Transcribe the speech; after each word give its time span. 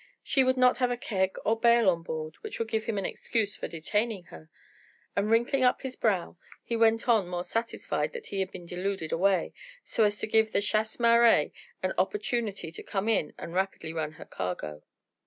She 0.23 0.43
would 0.43 0.57
not 0.57 0.79
have 0.79 0.89
a 0.89 0.97
keg 0.97 1.35
or 1.45 1.59
bale 1.59 1.87
on 1.87 2.01
board 2.01 2.33
which 2.37 2.57
would 2.57 2.69
give 2.69 2.85
him 2.85 2.97
an 2.97 3.05
excuse 3.05 3.55
for 3.55 3.67
detaining 3.67 4.23
her; 4.33 4.49
and 5.15 5.29
wrinkling 5.29 5.63
up 5.63 5.83
his 5.83 5.95
brow, 5.95 6.37
he 6.63 6.75
went 6.75 7.07
on 7.07 7.27
more 7.27 7.43
satisfied 7.43 8.11
that 8.13 8.25
he 8.25 8.39
had 8.39 8.49
been 8.51 8.65
deluded 8.65 9.11
away, 9.11 9.53
so 9.85 10.03
as 10.03 10.17
to 10.17 10.25
give 10.25 10.53
the 10.53 10.61
chasse 10.63 10.97
maree 10.99 11.51
an 11.83 11.93
opportunity 11.99 12.71
to 12.71 12.81
come 12.81 13.07
in 13.07 13.35
and 13.37 13.53
rapidly 13.53 13.93
run 13.93 14.13
her 14.13 14.25
cargo. 14.25 14.81